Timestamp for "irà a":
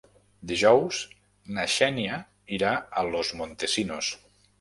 2.59-3.05